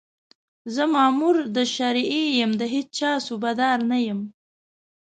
[0.73, 4.19] زه مامور د شرعي یم، د هېچا صوبه دار نه یم